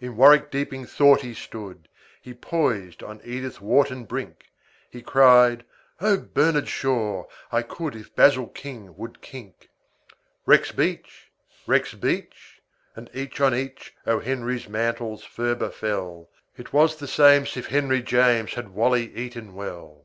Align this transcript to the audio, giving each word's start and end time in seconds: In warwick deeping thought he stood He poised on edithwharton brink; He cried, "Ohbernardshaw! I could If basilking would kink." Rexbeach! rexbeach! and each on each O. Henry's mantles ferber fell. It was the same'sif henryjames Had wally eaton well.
In 0.00 0.18
warwick 0.18 0.50
deeping 0.50 0.84
thought 0.84 1.22
he 1.22 1.32
stood 1.32 1.88
He 2.20 2.34
poised 2.34 3.02
on 3.02 3.20
edithwharton 3.20 4.04
brink; 4.06 4.50
He 4.90 5.00
cried, 5.00 5.64
"Ohbernardshaw! 5.98 7.24
I 7.50 7.62
could 7.62 7.96
If 7.96 8.14
basilking 8.14 8.94
would 8.98 9.22
kink." 9.22 9.70
Rexbeach! 10.46 11.30
rexbeach! 11.66 12.60
and 12.94 13.08
each 13.14 13.40
on 13.40 13.54
each 13.54 13.94
O. 14.06 14.20
Henry's 14.20 14.68
mantles 14.68 15.24
ferber 15.24 15.70
fell. 15.70 16.28
It 16.54 16.74
was 16.74 16.96
the 16.96 17.08
same'sif 17.08 17.68
henryjames 17.68 18.52
Had 18.52 18.74
wally 18.74 19.04
eaton 19.14 19.54
well. 19.54 20.04